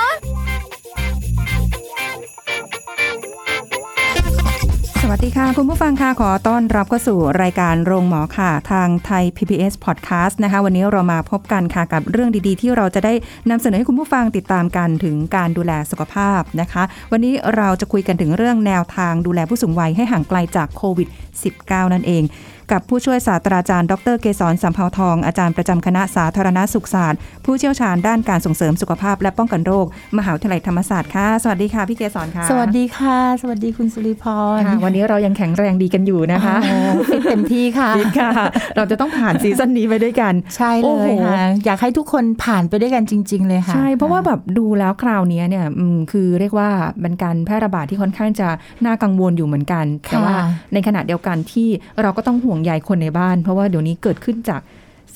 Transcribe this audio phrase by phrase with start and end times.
[5.13, 13.13] วัสดีค่ะ คุณผู้ฟังค่ะขอต้อนรับเข้าสู่รายการโรงหมอค่ะ ทางไทย PBS Podcast นะคะ วันนี้เรามาพบกันค่ะกับเรื่องดีๆ ที่เราจะได้
[13.49, 21.09] นำเสนอให้คุณผู้ฟังติดตามกันถึงการดูแลสุขภาพนะคะ วันนี้เราจะคุยกันถึงเรื่องแนวทางดูแลผู้สูงวัยให้ห่างไกลจากโควิด
[21.51, 22.23] -19 นั่นเอง
[22.71, 29.85] กับผู้ช่วยศาสตราจารย์ ดรเกษรสัมภาวทอง อาจารย์ประจำคณะสาธารณสุขศาสตร์ ผู้เชี่ยวชาญด้านการส่งเสริมสุขภาพและป้องกันโรค
[30.17, 34.25] มหาวิทยาลัยธรรมศาสตร์ค่ะ สวัสดีค่ะพี่เกษรค่ะ สวัสดีค่ะ สวัสดีคุณสุริพ
[34.57, 38.31] รค่ะวันนี้เรายังแข็งแรงดีกันอยู่นะคะโอ้ฟิตเต็มที่ค่ะฟิตค่ะ
[38.75, 46.69] เราจะต้องผ่านซีซั่นนี้ไปด้วยกัน ใช่โอ้เลโหยค่ะ อยากให้ทุกคนผ่านไปด้วยกันจริง ๆ เลยค่ะ ใช่ เพราะว่าแบบดูแล้วคราวนี้เนี่ยอืมคือเรียกว่า
[47.01, 48.47] เป็นการแพร่ระบาดที่ค่อนข้างจะ
[48.85, 50.35] น่ากังวลอยู่เหมือนกัน แต่ว่า
[50.73, 51.67] ในขณะเดียวกันที่
[52.01, 54.61] เราก็ต้องห่วงใยคนในบ้าน เพราะว่าเดี๋ยวนี้เกิดขึ้นจาก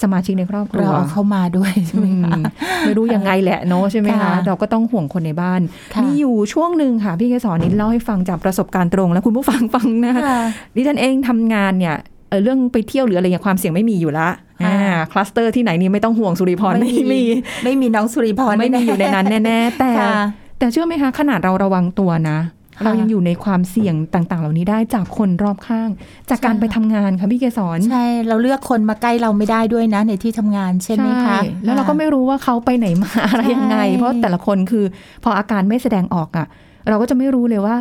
[0.02, 2.42] สมาชิกในครอบครัเราวเอาเข้ามาด้วยใช่ไหมอืคะม
[2.86, 5.62] ไม่รู้ยังไงแหละเนาะใช่ไหมคะค่ะเราก็ต้องห่วงคนในบ้าน
[5.94, 10.40] ค่ะมีอยู่ช่วงหนึ่งค่ะ พี่เกสรนิดเล่าให้ฟังจากประสบการณ์ตรง แล้วคุณผู้ฟังฟังนะคะค่ะ
[10.76, 11.96] ดิฉันเองทำงานเนี่ย
[12.30, 14.30] เอ่อเรื่องไปเที่ยวหรืออะไรอย่างความเสี่ยงไม่มีอยู่ละ
[14.64, 14.78] ค่ะอ่า
[15.12, 17.24] คลัสเตอร์ที่ไหนนี่ไม่ต้องห่วงสุริพรไม่มี
[17.64, 20.14] ไม่มีน้องสุริพรไม่มีอยู่ในนั้นแน่ ๆ แต่ค่ะ
[20.60, 25.90] แต่เชื่อไหมคะขนาดเราระวังตัวนะค่ะ เรายังอยู่ในความเสี่ยงต่างๆ เหล่านี้ได้จากคนรอบข้าง
[26.30, 34.86] จากการใช่ไปทำงานค่ะพี่เกสรใช่เราเลือกคนมาใกล้เราไม่ได้ด้วยนะในที่ทำงานใช่ไหมคะแล้วเราก็ไม่รู้ว่าเขาไปไหนมาอะไรยังไงใช่เพราะแต่ละคนคือ
[35.24, 36.46] พออาการไม่แสดงออกอะ
[36.90, 37.76] เราก็จะไม่รู้เลยว่า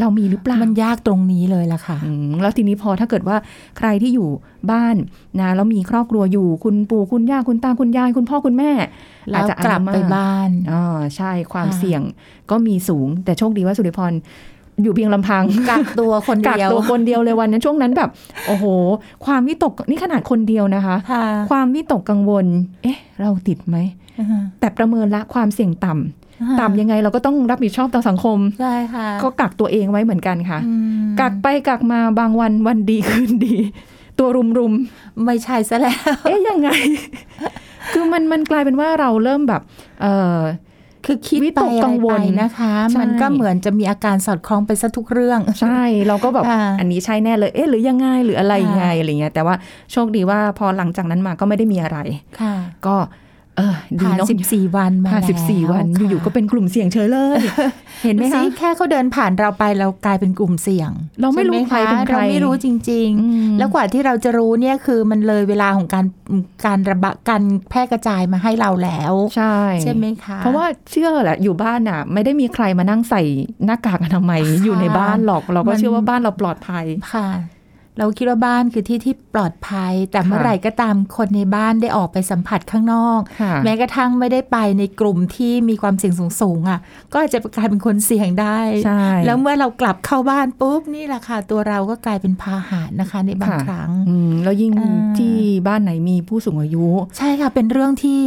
[0.00, 3.36] เรามีหรือเปล่า มันยากตรงนี้เลยล่ะค่ะอืมแล้วทีนี้พอถ้าเกิดว่า
[3.78, 4.28] ใครที่อยู่
[4.70, 4.96] บ้าน
[5.40, 8.70] นะแล้วมีครอบครัวอยู่คุณปู่คุณย่าคุณตาคุณยาย คุณพ่อคุณแม่
[9.30, 10.82] แล้วกลับไปบ้านอ๋อ
[11.16, 12.02] ใช่ความค่ะเสี่ยง
[12.50, 14.12] ก็มีสูง แต่โชคดีว่าสุริพร
[14.82, 18.10] อยู่เพียงลำพังกักตัวคนกักเดียวตัวคนเดียวเลยวันนั้นช่วงนั้นแบบ
[18.46, 18.64] โอ้โห
[19.26, 22.46] ความวิตกนี่ขนาดคนเดียวนะคะค่ะความวิตกกังวล
[22.82, 23.76] เอ๊ะ เราติดไหม
[24.60, 26.21] แต่ประเมินละความเสี่ยงต่ำ
[26.60, 30.72] ต่ำยังไงเราก็ต้องรับผิดชอบต่อสังคมใช่ค่ะก็กักตัวเองไว้เหมือนกันค่ะอื
[31.02, 33.56] มกักไปกักมาบางวันวันดีคืนดี
[34.18, 34.72] ตัวรุมรุม
[35.24, 36.68] ไม่ใช่ซะแล้วๆเอ๊ะยังไง
[37.92, 39.62] คือมันมันกลายเป็นว่าเราเริ่มแบบ
[40.02, 40.40] เออ
[41.06, 49.54] คือคิดวิไปตกอะไรกังวไปลนะคะใช่มันก็เหมือนจะมีอาการสอดคล้องไปซะทุกเรื่อง ใช่ เราก็แบบค่ะอันนี้ใช่แน่เลย เอ๊ะหรือยังไงหรืออะไรยังไงอะไรเงี้ยแต่ว่า
[49.92, 51.98] โชคดีว่าพอหลังจากนั้นมาก็ไม่ได้มีอะไร
[52.40, 52.54] ค่ะ
[52.86, 52.96] ก็
[53.58, 57.38] เออดีผ่านเนาะสิบสี่วันมาผ่านสิบสี่แล้ววันค่ะอยู่ๆก็เป็นกลุ่มเสี่ยงเฉยเลย
[58.04, 60.90] เห็นไหมดูสิคะแค่เขาเดินผ่านเราไปเรากลายเป็นกลุ่มเสี่ยง
[61.20, 66.06] เราไม่รู้ช่หใครเป็นใครเราไม่รู้จริงอืมๆแล้วกว่าที่เราจะรู้เนี่ยคือมันเลยเวลาของการ
[66.66, 73.22] การระบาดการแพร่กระจายมาให้เราแล้วใช่ใช่ไหมคะเพราะว่าเชื่อแหละอยู่บ้านอะ ไม่ได้มีใครมานั่งใส่
[73.64, 76.84] หน้ากากอนามัยค่ะอยู่ในบ้านหรอกเราก็มันเชื่อว่าบ้านเราปลอดภัย
[77.14, 77.28] ค่ะ
[77.98, 86.80] เราคิดว่าบ้านคือที่ที่ปลอดภัย แต่ค่ะเมื่อไหร่ก็ตามคนในบ้านได้ออกไปสัมผัสข้างนอกค่ะแม้กระทั่งไม่ได้ไปในกลุ่มที่มีความเสี่ยงสูงๆอะ
[87.12, 95.36] ก็อาจจะกลายเป็นคนเสี่ยงได้ใช่แล้วเมื่อเรากลับเข้าบ้านปุ๊บนี่แหละค่ะตัวเราก็กลายเป็นพาหะนะคะในบางค่ะครั้งอืมแล้วยิ่งอ่าที่
[95.66, 96.86] บ้านไหนมีผู้สูงอายุ
[97.16, 98.20] ใช่ค่ะเป็นเรื่องที่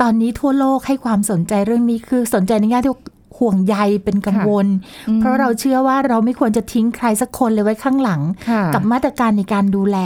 [0.00, 2.92] ตอนนี้ทั่วโลกให้ความสนใจเรื่องนี้คือสนใจในแง่ที่
[3.38, 4.66] ห่วงใยเป็นกังวล
[5.08, 9.98] อืมเพราะเราเชื่อว่าเราไม่ควรจะทิ้งใครสักคนเลยไว้ข้างหลังค่ะกับมาตรการในการดูแล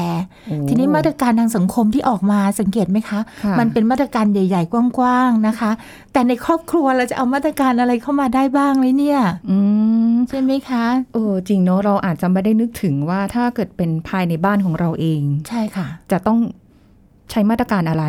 [0.46, 5.70] โอ้ทีนี้มาตรการทางสังคมที่ออกมาสังเกตไหมคะค่ะมันเป็นมาตรการใหญ่ ๆ กว้างๆนะคะ
[6.12, 9.20] แต่ในครอบครัวเราจะเอามาตรการอะไรเข้ามาได้บ้างไหมเนี่ย
[9.50, 9.56] อื
[10.12, 16.38] มใช่ไหมคะเออจริงเนาะเราอาจจะไม่ได้นึกถึงว่าถ้าเกิดเป็นภายในบ้านของเราเอง ใช่ค่ะ จะต้อง
[17.30, 18.04] ใช้มาตรการอะไร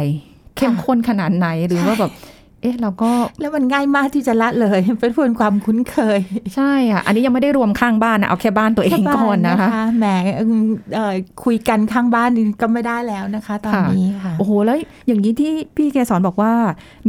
[0.58, 2.12] เข้มข้นขนาดไหนหรือว่าแบบ
[2.61, 3.11] เอ๊ะเราก็
[3.41, 6.19] แล้วมันง่ายมากที่จะละเลย เป็นพูนความคุ้นเคย
[6.55, 10.05] ใช่อะ อันนี้ยังไม่ได้รวมข้างบ้านนะเอาแค่บ้านตัวเองก่อนนะคะแค่บ้าแหม
[10.35, 10.53] เอิ่ม
[10.96, 11.13] เอ่อ
[11.43, 14.78] คุยกันข้างบ้านนี่ก็ไม่ได้แล้วนะคะ ตอนค่ะนี้ค่ะโอ้โหแล้ว
[15.08, 16.53] อย่างนี้ที่พี่เกสรบอกว่า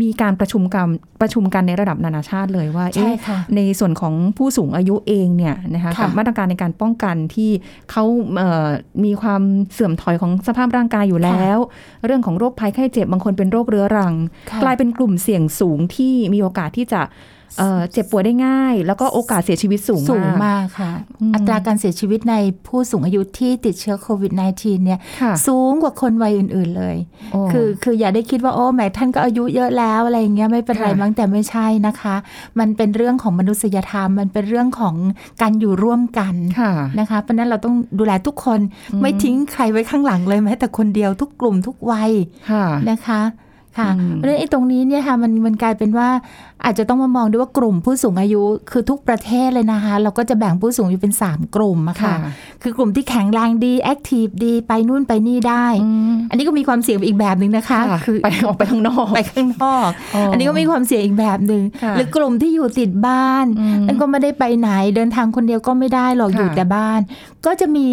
[0.00, 0.86] มีการประชุมกัน
[1.22, 7.50] ประชุมกันในระดับนานาชาติเลยว่าใช่เอ๊ะค่ะในส่วนของผู้สูงอายุเองเนี่ยนะคะค่ะกับมาตรการในการป้องกันที่
[7.90, 8.04] เขา
[8.36, 8.68] เอ่อ
[9.04, 9.42] มีความ
[9.72, 11.58] เสื่อมถอยของสภาพร่างกายอยู่แล้ว
[12.04, 14.14] เรื่องของโรคภัยไข้เจ็บบางคนเป็นโรคเรื้อรัง
[14.50, 17.02] ค่ะกลายเป็นกลุ่มเสี่ยงสูงที่มีโอกาสที่จะ
[17.58, 22.34] เอ่อเจ็บป่วยได้ง่าย แล้วก็โอกาสเสียชีวิตสูงสูงมากมากค่ะอืมอัตราการเสียชีวิตใน
[22.66, 26.96] ผู้สูงอายุที่ติดเชื้อโควิด -19 เนี่ยค่ะสูงกว่าคนวัยอื่น ๆเลย
[27.32, 32.14] โอ้คือคืออย่าได้คิดว่าโอ้แหมท่านก็อายุเยอะแล้วอะไรอย่างเงี้ยไม่เป็นไรค่ะมั้งแต่ไม่ใช่นะคะ
[32.58, 34.94] มันเป็นเรื่องของมนุษยธรรม มันเป็นเรื่องของ
[35.42, 38.60] การอยู่ร่วมกันค่ะนะคะ เพราะฉะนั้นเราต้องดูแลทุกคน
[39.00, 42.10] ไม่ทิ้งใครไว้ข้างหลังเลยแม้แต่คนเดียวทุกกลุ่มทุกวัย
[42.50, 43.22] ค่ะนะคะ
[43.78, 46.08] ค่ะอืมเพราะฉะนั้นไอ้ตรงนี้เนี่ยค่ะมันมันกลายเป็นว่า
[46.64, 52.14] อาจจะต้องมามองด้วยว่ากลุ่มผู้สูงอายุคือทุกประเทศเลยนะคะ เราก็จะแบ่งผู้สูงอายุเป็น 3 กลุ่มอะค่ะ
[52.62, 59.90] คือกลุ่มที่แข็งแรงดีแอคทีฟดีไปนู่นไปนี่ได้อืมอันนี้ก็มีความเสี่ยงอีกแบบหนึ่งนะคะค่ะคือไปออกไปข้างนอกไปข้างนอก
[60.32, 67.00] อันนี้ก็มีความเสี่ยงอีกแบบหนึ่งค่ะหรือกลุ่มที่อยู่ติดบ้านอืมนั่นก็ไม่ได้ไปไหนเดินทางคนเดียวก็ไม่ได้หรอกค่ะอยู่แต่บ้าน
[67.46, 67.88] ก็จะมี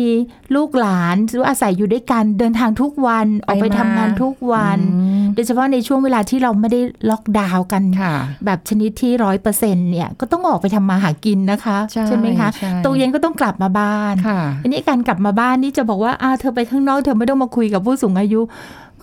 [0.56, 6.80] ลูกหลานหรืออาศัยอยู่ด้วยกันเดินทางทุกวันออกไปไปมาทำงานทุกวันอืมโดยเฉพาะในช่วงเวลาที่เราไม่ได้
[7.10, 8.14] ล็อกดาวน์กันค่ะ
[8.60, 18.42] แบบชนิดที่ร้อยเปอร์เซ็นเนี่ยก็ต้องออกไปทำมาหากินนะคะใช่ไหมคะใช่ตรงเย็นก็ต้องกลับมาบ้านค่ะอันนี้การกลับมาบ้านนี่จะบอกว่าอ่าเธอไปข้างนอกเธอไม่ต้องมาคุยกับผู้สูงอายุ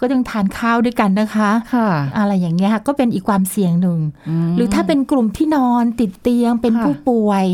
[0.00, 1.88] ก็ต้องทานข้าวด้วยกันนะคะค่ะ
[2.18, 3.98] อะไรอย่างเงี้ยค่ะก็เป็นอีกความเสี่ยงหนึ่ง
[4.46, 7.44] มหรือถ้าเป็นกลุ่มที่นอนติดเตียงเป็นค่ะผู้ป่วย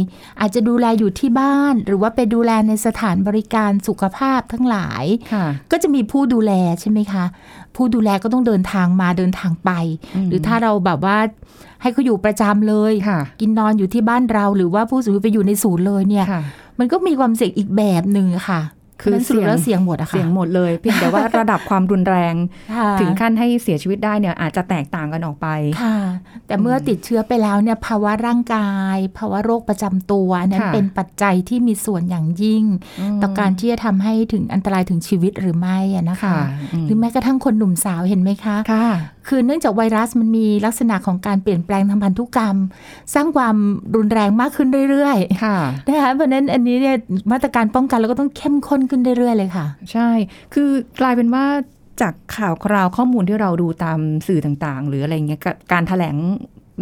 [0.41, 7.25] อาจจะดูแลอยู่ที่บ้าน หรือว่าไปดูแลในสถานบริการสุขภาพทั้งหลายค่ะก็จะมีผู้ดูแลใช่ไหมคะ
[7.77, 9.71] ผู้ดูแลก็ต้องเดินทางมาเดินทางไป
[10.29, 11.19] หรือถ้าเราแบบว่า
[11.83, 16.43] ให้เขาอยู่ประจำเลยค่ะกินนอนอยู่ที่บ้านเรา หรือว่าผู้สูงอายุไปอยู่ในศูนย์เลยเนี่ยค่ะ
[16.79, 18.61] มันก็มีความเสี่ยงอีกแบบหนึ่งค่ะ
[19.02, 22.34] คือเพราะฉะนั้นสรุปแล้วเสี่ยงหมดอะค่ะเสียงหมดเลย เพียงแต่ว่าระดับความรุนแรง
[22.75, 25.46] ค่ะถึงขั้นให้เสียชีวิตได้เนี่ยอาจจะแตกต่างกันออกไป
[25.82, 25.96] ค่ะ
[26.46, 32.64] แต่เมื่อติดเชื้อไปแล้วเนี่ยภาวะร่างกาย ภาวะโรคประจำตัวอันนั้นค่ะเป็นปัจจัยที่มีส่วนอย่างยิ่ง
[33.22, 36.37] ต่อการที่จะทำให้ถึงอันตรายถึงชีวิตหรือไม่อะนะคะค่ะ
[36.84, 38.56] หรือแม้กระทั่งคนหนุ่มสาวเห็นไหมคะ
[39.28, 42.56] ค่ะคือเนื่องจากไวรัสมันมีลักษณะของการเปลี่ยนแปลงทางพันธุกรรม
[43.14, 43.56] สร้างความ
[43.96, 46.96] รุนแรงมากขึ้นเรื่อยค่ะๆนะคะเพราะฉะนั้นอันนี้เนี่ย
[47.32, 50.08] มาตรการป้องกันเราก็ต้องเข้มข้นขึ้นเรื่อยๆเลยค่ะ ใช่
[50.54, 50.69] คือ
[51.00, 51.44] กลายเป็นว่า
[52.00, 56.16] จากข่าวคราวข้อมูลที่เราดูตามสื่อต่างๆ หรืออะไรเงี้ยกการถแถลง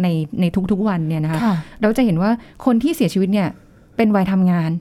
[0.01, 0.07] ใน
[0.41, 2.31] ในทุกๆวันเนี่ยนะคะค่ะเราจะเห็นว่า
[2.65, 3.49] คนที่เสียชีวิตเนี่ย
[3.97, 4.71] เป็นวัยทำงาน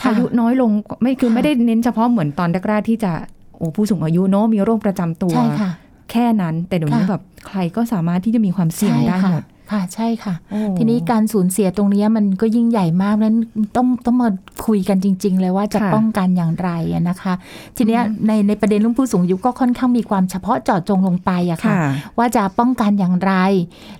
[0.00, 0.70] ค่ะอายุน้อยลง
[1.02, 3.12] ไม่คือค่ะไม่ได้เน้นเฉพาะเหมือนตอนแรกๆที่จะ
[3.56, 5.70] โอ้ผู้สูงอายุเนาะมีโรคประจำตัวใช่ค่ะ
[6.10, 13.36] แค่นั้น แต่เดี๋ยวนี้ค่ะแบบใครก็สามารถที่จะมีความเสี่ยงใช่ได้ค่ะหมด ค่ะใช่ค่ะโอ้ทีนี้การสูญเสียตรงเนี้ยมันก็ยิ่งใหญ่มากนั้น
[13.76, 14.28] ต้องต้องมา
[14.66, 17.34] คุยกันจริง ๆ เลยว่าจะค่ะป้องกันอย่างไรอะนะคะ
[17.76, 23.32] ทีเนี้ยในในประเด็นเรื่องผู้สูงอายุก็ค่อนข้างมีความเฉพาะเจาะจงลงไปอะค่ะค่ะ ว่าจะป้องกันอย่างไร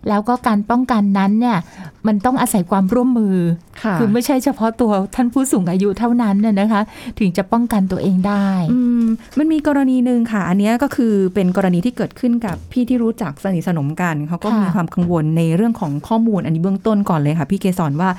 [0.08, 1.58] แล้วก็การป้องกันนั้นเนี่ย
[2.06, 3.36] มันต้องอาศัยความร่วมมือ
[3.82, 6.82] ค่ะคือไม่ใช่เฉพาะตัวท่านผู้สูงอายุเท่านั้นน่ะนะคะ
[7.18, 9.04] ถึงจะป้องกันตัวเองได้อืม
[9.38, 18.10] มันมีกรณีหนึ่งค่ะ อันเนี้ยก็คือเป็นกรณีที่เกิดขึ้นกับพี่ที่รู้จักสนิทสนมกันเขาก็ค่ะมีความกังวลในเรื่องของข้อมูลอันนี้เบื้องต้นก่อนเลยค่ะ พี่เกสรว่า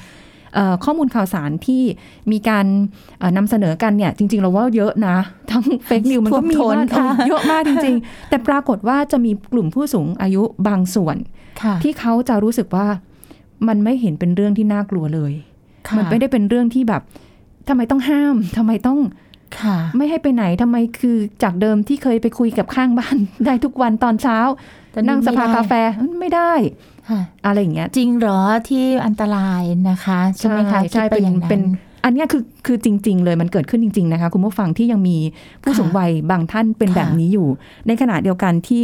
[0.55, 1.81] เอ่อข้อมูลข่าวสารที่
[2.31, 2.65] มีการ
[3.19, 5.17] เอ่อนำเสนอกันเนี่ย จริง ๆ เราว่าเยอะนะ
[5.51, 11.17] ทั้งเฟกนิวมันก็มีท่วมท้นมากค่ะเออเยอะมากจริง ๆ แต่ปรากฏว่าจะมีกลุ่มผู้สูงอายุบางส่วน
[11.61, 12.87] ค่ะที่เขาจะรู้สึกว่า
[13.67, 15.33] มันไม่เห็นเป็นเรื่องที่น่ากลัวเลย
[15.87, 17.01] ค่ะมันไม่ได้เป็นเรื่องที่แบบ
[17.67, 18.99] ทำไมต้องห้ามทำไมต้อง
[19.59, 24.37] ค่ะไม่ให้ไปไหนทำไมคือจากเดิมที่เคยไปคุยกับข้างบ้านได้ทุกวันตอนเช้า
[24.93, 25.73] ตอนนี้นั่งสภาไม่ได้กาแฟ
[26.19, 26.90] ไม่ได้ค่ะ
[27.45, 28.39] อะไรอย่างเงี้ยจริงเหรอ
[28.69, 31.61] ที่อันตรายนะคะใช่ไหมคะใช่คิดไปเป็นอย่างนั้นเป็น
[32.03, 35.17] อันเนี้ยคือคือจริง ๆ เลยมันเกิดขึ้นจริง ๆ นะคะ คุณผู้ฟังที่ยังมี
[35.63, 37.47] ผู้ค่ะสูงวัยบางท่านเป็นค่ะแบบนี้อยู่
[37.87, 38.83] ในขณะเดียวกันที่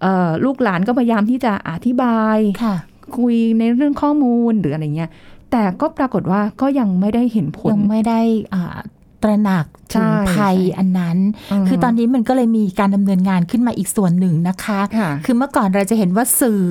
[0.00, 2.76] เอ่อลูกหลานก็พยายามที่จะอธิบายค่ะ
[3.18, 5.10] คุยในเรื่องข้อมูลหรืออะไรเงี้ย
[5.50, 8.20] แต่ก็ปรากฏว่าก็ยังไม่ได้เห็นผลยังไม่ได้
[8.54, 8.76] อ่า
[9.22, 11.18] ตระหนักใช่ถึงภัยใช่อันนั้น
[11.62, 16.62] มคือตอนนี้มันก็เลยมีการดำเนินงานขึ้นมาอีกส่วนหนึ่งนะคะค่ะคือเมื่อก่อนเราจะเห็นว่าสื่อ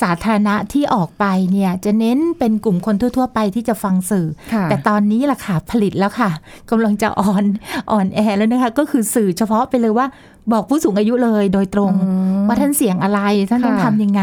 [0.00, 6.30] สาธารณะที่ออกไปเนี่ยจะเน้นเป็นกลุ่มคนทั่ว ๆ ไปที่จะฟังสื่อค่ะแต่ตอนนี้ล่ะค่ะผลิตแล้วค่ะ
[6.70, 7.44] กำลังจะออน
[7.90, 10.06] ออนแอร์แล้วนะคะ ก็คือสื่อเฉพาะไปเลยว่า
[10.52, 12.10] บอกผู้สูงอายุเลยโดยตรงอื
[12.42, 13.20] มว่าท่านเสี่ยงอะไร
[13.50, 14.22] ท่านต้องค่ะทำยังไง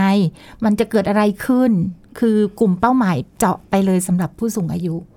[0.64, 1.72] มันจะเกิดอะไรขึ้น
[2.20, 5.17] คือกลุ่มเป้าหมายเจาะไปเลยสำหรับผู้สูงอายุอืมอ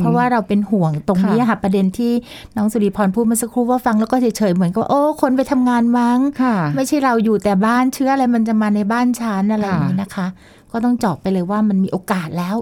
[0.00, 2.12] เพราะว่าเราเป็นห่วงตรงนี้ค่ะค่ะ ประเด็นที่
[2.56, 10.26] น้องสุริพรพูดเมื่อสักครู่ว่าฟังแล้วก็เฉยๆเหมือนกับว่าโอ้คนไปทำงานมั้งค่ะไม่ใช่เราอยู่แต่บ้านเชื้ออะไรมันจะมาในบ้านฉันอะไรอค่ะย่างนี้นะคะ
[10.72, 12.56] ก็ต้องเจาะไปเลยว่ามันมีโอกาสแล้ว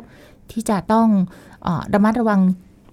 [0.51, 1.07] ที่จะต้อง
[1.63, 2.41] เออระมัดระวัง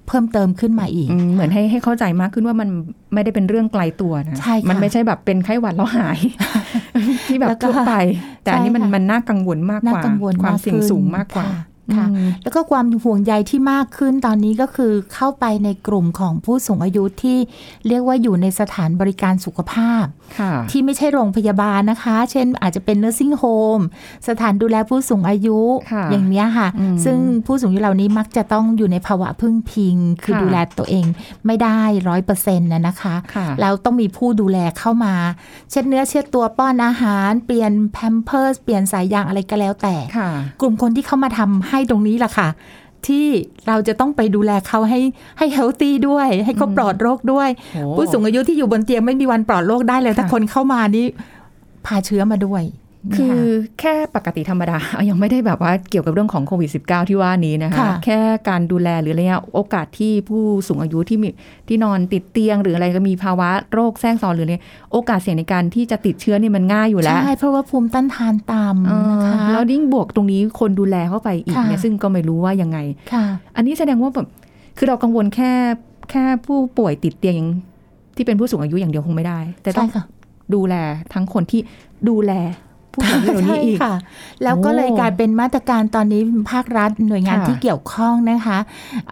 [0.08, 2.70] เพิ่มเติมขึ้นมาอีกอืมเหมือนให้ให้เข้าใจมากขึ้นว่ามัน
[3.14, 6.20] ไม่ได้เป็นเรื่องไกลตัวนะใช่ค่ะมันไม่ใช่แบบเป็นไข้หวัดแล้วหาย
[7.28, 7.94] ที่แบบแล้วก็ทั่วไป
[8.44, 11.48] แต่อันนี้มันใช่ค่ะมันน่ากังวลมากกน่าว่ากังวลความมากเสี่ยงขึ้นสูงมากกว่า
[11.98, 17.38] ค่ะค่ะอืมแล้วก็ความห่วงใยที่มากขึ้นตอนนี้ก็คือเข้าไปในกลุ่มของผู้สูงอายุที่
[17.88, 20.06] เรียกว่าอยู่ในสถานบริการสุขภาพ
[20.40, 23.84] ค่ะที่ไม่ใช่โรงพยาบาลนะคะ เช่นอาจจะเป็น nursing home
[24.28, 25.60] สถานดูแลผู้สูงอายุ
[25.92, 31.06] ค่ะอย่างเนี้ยค่ะอืมซึ่งผู้สูงอายุเหล่านี้มักจะต้องอยู่ในภาวะพึ่งพิง คือค่ะดูแลตัวเอง
[31.46, 35.14] ไม่ได้ร้อยเปอร์เซ็นต์นะนะคะค่ะแล้วต้องมีผู้ดูแลเข้ามา
[35.70, 40.30] เช็ดเนื้อเช็ดตัวป้อนอาหาร เปลี่ยนแพมเพิร์สเปลี่ยนสายยางอะไรก็แล้วแต่ค่ะ
[40.62, 42.48] กลุ่มคนที่เข้ามาทำให้ตรงนี้ล่ะค่ะ
[43.08, 43.26] ที่
[43.68, 45.00] เราจะต้องไปดูแลเขาให้
[45.38, 51.06] ให้ healthy ด้วย ให้เขาปลอดโรคด้วยโอ้ผู้สูงอายุที่อยู่บนเตียงไม่มีวันปลอดโรคได้เลย ถ้าค่ะคนเข้ามานี่
[51.86, 52.64] พาเชื้อมาด้วย
[53.16, 54.78] คือเนี่ยแค่ปกติธรรมดา
[55.10, 61.28] ยังไม่ได้แบบว่าเกี่ยวกับเรื่องของโควิด -19 ที่ว่านี้นะคะค่ะแค่การดูแลหรืออะไรเงี้ยโอกาสที่ผู้สูงอายุที่มี
[61.68, 64.56] ที่นอนติดเตียง หรืออะไรก็มีภาวะโรคแทรกซ้อนหรืออะไร
[64.92, 68.92] โอกาสเสี่ยงในการที่จะติดเชื้อนี่มันง่ายอยู่แล้วใช่เพราะว่าภูมิต้านทานต่เอำอ
[69.26, 72.78] นะคะแล้วยิ่งบวกตรงนี้คนดูแลเข้าไปอีกค่ะเนี่ยซึ่งก็ไม่รู้ว่ายังไง
[73.14, 74.28] ค่ะอันนี้แสดงว่าแบบ
[74.78, 75.52] คือเรากังวลแค่
[76.12, 77.38] แค่ผู้ป่วยติดเตียง
[78.16, 80.04] ที่เป็นผู้สูงอายุอย่างเดียวคงไม่ได้ แต่ต้องใช่ค่ะ
[80.54, 80.76] ดูแล
[81.14, 81.62] ทั้งคนที่
[82.10, 82.32] ดูแล
[82.94, 83.96] ผู้สูงอายุเหล่านี้ใช่อีกค่ะ
[84.44, 86.22] แล้วก็โอ้เลยกลายเป็นมาตรการตอนนี้
[86.52, 88.58] ภาครัฐหน่วยงานค่ะที่เกี่ยวข้องนะคะ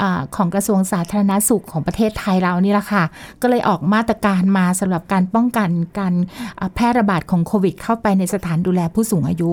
[0.01, 3.03] อาของกระทรวงสาธารณสุขของประเทศไทยเรานี่แหละค่ะ
[3.41, 5.69] ก็เลยออกมาตรการมาสำหรับการป้องกัน
[5.99, 6.13] การ
[6.59, 9.51] อ่าแพร่ระบาดของโควิด เข้าไปในสถานดูแลผู้สูงอายุ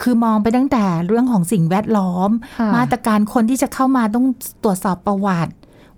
[0.00, 4.26] คือมองไปตั้งแต่เรื่องของสิ่งแวดล้อมค่ะมาตรการคนที่จะเข้ามาต้อง
[4.64, 5.52] ตรวจสอบประวัติ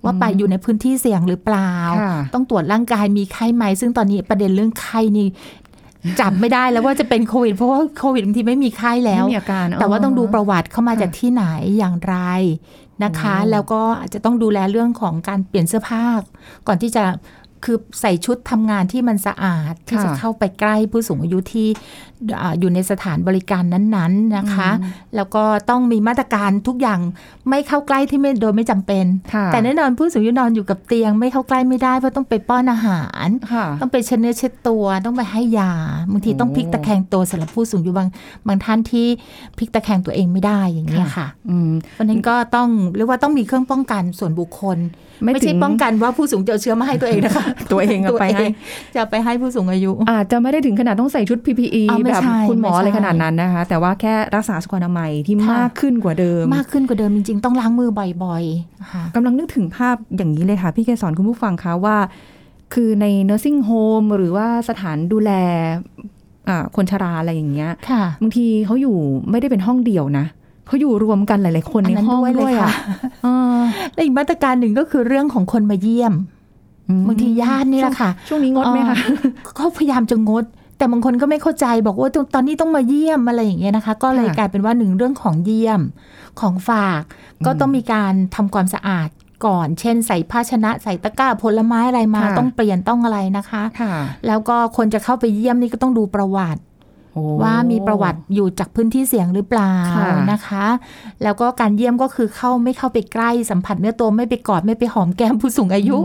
[0.05, 5.27] ว่าไปอยู่ในพื้นที่เสี่ยงหรือเปล่าค่ะต้องตรวจร่างกายมีไข้ไหม ซึ่งตอนนี้ประเด็นเรื่องไข้นี่
[6.21, 11.45] จับไม่ได้แล้วว่าจะเป็นโควิด เพราะว่าโควิดบางทีไม่มีไข้แล้วไม่มีอาการแต่ว่าต้องดูประวัติเข้ามาค่ะจากที่ไหน
[11.79, 12.17] อย่างไร
[13.05, 16.05] นะคะโอ้แล้วก็อาจจะต้องดูแลเรื่องของการเปลี่ยนเสื้อผ้า
[16.67, 17.05] ก่อนที่จะ
[17.65, 21.69] คือใส่ชุดทำงานที่มันสะอาด ที่จะเข้าไปใกล้ผู้สูงอายุที่
[22.41, 24.71] อ่าอยู่ในสถานบริการนั้นๆนะคะ
[25.17, 27.01] แล้วก็ต้องมีมาตรการทุกอย่าง
[27.51, 35.73] ไม่เข้าใกล้ที่ไม่โดยไม่จำเป็นค่ะแต่แน่นอนผู้สูงอายุนอนอยู่กับเตียง ไม่เข้าใกล้ไม่ได้เพราะต้องไปป้อนอาหารค่ะต้องไปเช็ดเนื้อเช็ดตัว ต้องไปให้ยา
[36.13, 38.09] บางทีต้องโอ้พลิกตะแคงตัวสำหรับผู้สูงอายุบาง
[38.47, 39.07] บางท่านที่
[39.59, 44.79] พลิกตะแคงตัวเองไม่ได้อย่างนี้ยค่ะอืมเพราะฉะนั้นก็ต้องเรียกว่าต้องมีเครื่องป้องกันส่วนบุคคล
[45.23, 48.47] ไม่ไม่ถึใช่งป้องกันว่าผู้สูงจะเอาเชื้อมาให้ตัวเองนะคะ ตัวเองเอาไปให้
[48.97, 57.91] จะไปให้ผู้สูงอายุ อาจจะไม่ได้ถึงขนาดต้องใส่ชุด PPE อ่าไม่แบบใช่คุณหมอไม่ใช่อะไรขนาดนั้นนะคะ แต่ว่าแค่รักษาสุขอนามัยที่ค่ะมากขึ้นกว่าเดิม มากขึ้นกว่าเดิมจริงๆ ต้องล้างมือ
[58.25, 61.97] บ่อยๆค่ะกำลังนึกถึงภาพอย่างนี้เลยค่ะ พี่แกสอนคุณผู้ฟังคะว่า
[62.75, 65.31] คือใน nursing home หรือว่าสถานดูแล
[66.49, 68.97] อ่าคนชราอะไรอย่างเงี้ยค่ะบางทีเขาอยู่
[69.31, 70.27] ไม่ได้เป็นห้องเดียวนะ
[70.69, 72.73] เขาอยู่รวมกันหลาย ๆ คนอันในนั้นห้องด้วยเลยด้วยค่ะอะ
[73.23, 73.59] เออ
[73.95, 76.15] และอีกมาตรการหนึ่งก็คือเรื่องของคนมาเยี่ยม
[76.89, 78.97] อืมบางทีญาตินี่แหละค่ะ ช่วงนี้งดไหมคะ
[79.57, 80.45] เขาพยายามจะงด
[80.79, 85.81] แต่บางคนก็ไม่เข้าใจบอกว่าตอนนี้ต้องมาเยี่ยมอะไรอย่างเงี้ยนะคะ ก็เลยค่ะกลายเป็นว่าหนึ่งเรื่องของเยี่ยม
[86.41, 87.03] ของฝาก
[87.47, 89.09] ก็ต้องมีการทำความสะอาด
[89.47, 93.95] ก่อน เช่น ใส่ภาชนะใส่ตะกร้าผลไม้อะไรมาค่ะต้องเปลี่ยนต้องอะไรนะคะค่ะ
[94.27, 96.68] แล้วก็คนจะเข้าไปเยี่ยมนี่ก็ต้องดูประวัติโอ้
[97.43, 100.67] ว่ามีประวัติอยู่จากพื้นที่เสี่ยงหรือเปล่าค่ะนะคะ
[101.23, 106.03] แล้วก็การเยี่ยมก็คือเข้าไม่เข้าไปใกล้สัมผัสเนื้อตัวไม่ไปกอดไม่ไปหอมแก้มผู้สูงอายุม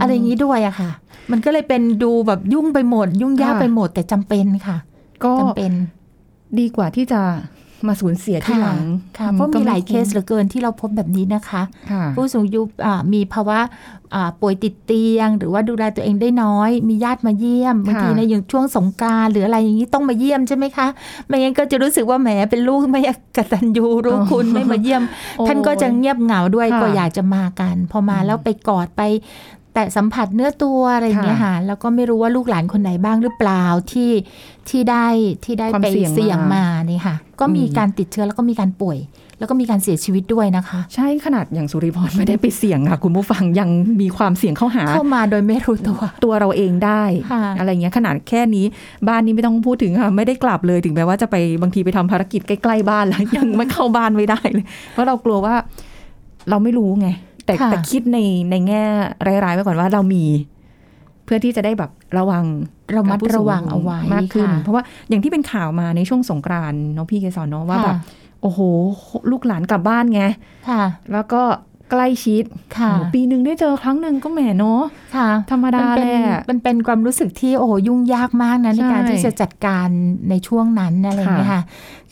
[0.00, 0.90] อะไรอย่างนี้ด้วยอะค่ะ
[1.30, 4.76] มันก็เลยเป็นดูแบบยุ่งไปหมด ยุ่งยากค่ะไปหมดแต่จำเป็นค่ะ
[5.24, 5.72] ก็จำเป็น
[6.58, 7.20] ดีกว่าที่จะ
[7.88, 8.80] มาสูญเสียที่หลัง
[9.18, 13.58] ค่ะอืเพราะมีหลายก็ไเคสเหลือเกินที่เราพบแบบนี้นะคะค่ะผู้สูงอายุอ่ามีภาวะ
[14.14, 20.86] อ่าป่วยติดเตียง หรือว่าดูแลตัวเองได้น้อย มีญาติมาเยี่ยมบางทีในอย่างช่วงสงกรารหรืออะไรอย่างนี้ต้องมาเยี่ยมใช่ไหมคะ
[21.26, 23.00] ไม่งั้นก็จะรู้สึกว่าแหมเป็นลูกไม่
[23.36, 25.02] กตัญญูรู้คุณไม่มาเยี่ยม
[25.38, 29.02] โอ้ยท่านก็จะเงียบเหงาด้วยค่ะก็อยากจะมากัน พอมาแล้วไปกอดไป
[29.74, 34.10] แต่สัมผัสเนื้อตัวอะไรอย่างเงี้ยค่ะค่ะแล้วก็ไม่รู้ว่าลูกหลานคนไหนบ้างหรือเปล่าที่
[34.68, 35.06] ที่ได้
[35.44, 38.98] ที่ได้ความไปเสี่ยงเสี่ยงมามานี่ค่ะ ก็มีอืมการติดเชื้อแล้วก็มีการป่วย
[39.38, 47.02] แล้วก็มีการเสียชีวิตด้วยนะคะ ใช่ขนาดอย่างสุริพรไม่ได้ไปเสี่ยงค่ะ คุณผู้ฟังยังมีความเสี่ยงเข้าหา เข้ามาโดยไม่รู้ตัวตัวเราเองได้
[47.32, 48.64] ค่ะอะไรเงี้ยขนาดแค่นี้
[49.08, 55.54] บ้านนี้ไม่ต้องพูดถึงค่ะ ไม่ได้กลับเลยถึงแม้ว่าจะไปบางทีไปทำภารกิจใกล้ๆบ้านแล้วยังไม่เข้าบ้านไม่ได้เลยเพราะเรากลัวว่า
[56.50, 57.08] เราไม่รู้ไง
[57.46, 58.18] แต่ค่ะแต่คิดใน
[58.50, 58.82] ในแง่
[59.26, 60.24] ร้ายๆไว้ก่อนว่าเรามี
[61.24, 62.44] เพื่อที่จะได้แบบระวัง
[62.96, 68.60] ระมัดกับผู้สูระวังเอาไว้มากขึ้นค่ะเพราะว่าอย่างที่เป็นข่าวมาในช่วงสงกรานต์เนาะพี่เกสรเนาะว่าแบบค่ะโอ้โห
[69.30, 70.22] ลูกหลานกลับบ้านไง
[70.68, 70.82] ค่ะ
[71.12, 71.42] แล้วก็
[71.92, 72.44] ใกล้ชิด
[72.78, 74.80] ค่ะโอ้โหปีหนึ่งได้เจอครั้งหนึ่งก็แหมเนาะ
[75.16, 79.88] ค่ะ ธรรมดามันแหเป็นละมันเป็นความรู้สึกที่โอ้โหยุ่งยากมากนะในใช่การที่จะจัดการ
[80.30, 81.62] ในช่วงนั้นอะไรอย่างเงี้ยค่ะ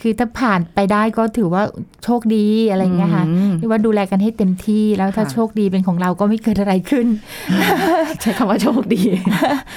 [0.00, 1.62] คือถ้าผ่านไปได้ก็ถือว่า
[2.04, 7.06] โชคดีอะไรอย่างเงี้ยค่ะอืมที่ว่าดูแลกันให้เต็มที่แล้วถ้าค่ะโชคดีเป็นของเราก็ไม่เกิดอะไรขึ้น
[8.20, 9.02] ใช้คำว่าโชคดี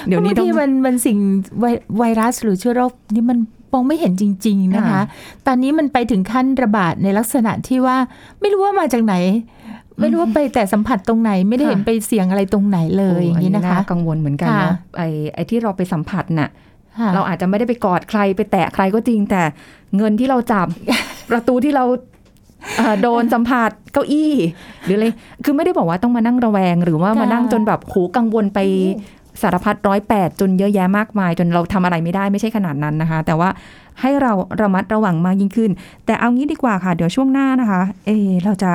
[0.08, 1.18] เดี๋ยวนี้บางต้องทีมันมันสิ่ง
[1.60, 1.66] ไว
[1.98, 3.40] ไวรัสหรือเชื้อโรคนี่มัน
[3.74, 5.02] มองไม่เห็นจริง ๆ นะคะค่ะ
[5.48, 7.98] ตอนนี้มันไปถึงขั้นระบาดในลักษณะที่ว่า
[8.40, 9.16] ไม่รู้ว่ามาจากไหน
[10.00, 16.50] ไม่รู้ว่าไปแต่สัมผัสตรงไหนไม่ได้เห็นไปเสี่ยงอะไรตรงไหนเลยอย่างนี้นะคะกังวลเหมือนกันเนาะค่ะไอ้ไอ้ที่เราไปสัมผัสน่ะ
[17.00, 19.42] ค่ะเราอาจจะไม่ได้ไปกอดใครไปแตะใครก็จริง แต่
[19.98, 20.68] เงินที่เราจับ
[21.30, 21.86] ประตูที่เรา
[22.78, 24.34] เอ่อโดนสัมผัสเก้าอี้
[24.84, 25.06] หรืออะไร
[25.46, 28.60] คือไม่ได้บอกว่าต้องมานั่งระแวง หรือว่ามานั่งจนแบบโหกังวลไป
[29.42, 33.50] สารพัดร้อยแปดจนเยอะแยะมากมาย จนเราทำอะไรไม่ได้ไม่ใช่ขนาดนั้นนะคะ แต่ว่า
[34.02, 35.72] ให้เราระมัดระวังมากยิ่งขึ้น
[36.06, 38.72] แต่เอางี้ดีกว่าค่ะ เดี๋ยวช่วงหน้านะคะ เออเราจะ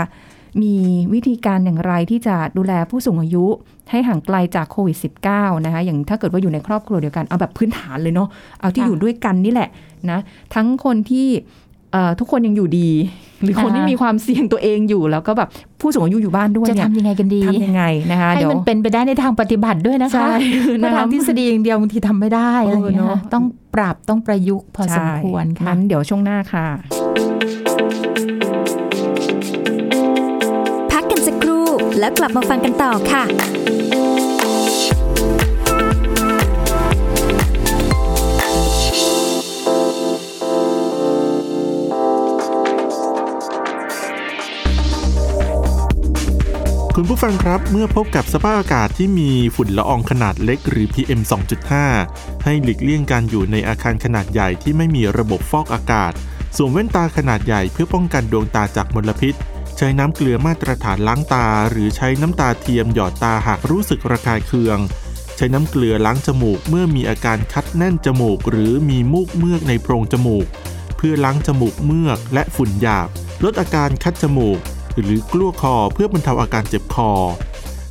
[0.62, 0.76] มี
[1.14, 3.44] วิธีการอย่างไรที่จะดูแลผู้สูงอายุ
[3.90, 4.96] ให้ห่างไกลจากโควิด
[5.30, 8.28] -19 นะคะอย่างถ้าเกิดว่าอยู่ในครอบครัวเดียวกัน เอาแบบพื้นฐานเลยเนาะ
[8.60, 9.68] เอาที่ค่ะอยู่ด้วยกันนี่แหละ
[10.10, 10.18] นะ
[10.54, 11.28] ทั้งคนที่
[11.92, 12.90] เอ่อทุกคนยังอยู่ดี
[13.42, 15.48] หรือคนอ่าที่มีความเสี่ยงตัวเองอยู่แล้วก็แบบ
[15.80, 20.34] ผู้สูงอายุอยู่บ้านด้วยจะเนี่ยทำยังไงกันดีทำยังไงนะคะให้เดี๋ยวมันเป็นไปได้ในทางปฏิบัติด้วยนะคะใช่
[20.78, 26.66] เพราะทางทฤษฎีอย่างเดียวบางทีทำไม่ได้อะไรอย่างเงี้ยเออเนอะต้องปรับต้องประยุกต์พอสมควรใช่ค่ะงั้นเดี๋ยวช่วงหน้าค่ะ
[31.98, 33.24] แล้วกลับมาฟังกันต่อค่ะ
[47.00, 51.20] คุณผู้ฟังครับเมื่อพบกับสภาพอากาศที่มีฝุ่นละอองขนาดเล็กหรือ PM
[51.82, 56.12] 2.5 ให้หลีกเลี่ยงการอยู่ในอาคารขนาดใหญ่ที่ไม่มีระบบฟอกอากาศ
[56.56, 59.34] สวมแว่นตาขนาดใหญ่เพื่อป้องกันดวงตาจากมลพิษ
[59.80, 64.78] ใช้น้ำเกลือมาตรฐานล้างตา หรือใช้น้ำตาเทียมหยอดตาหากรู้สึกระคายเคือง
[65.36, 70.46] ใช้น้ำเกลือล้างจมูกเมื่อมีอาการคัดแน่นจมูก หรือมีมูกเมือกในโพรงจมูก
[70.96, 73.08] เพื่อล้างจมูกเมือกและฝุ่นหยาบ
[73.44, 74.58] ลดอาการคัดจมูก
[75.00, 77.12] หรือกลั้วคอเพื่อบรรเทาอาการเจ็บคอ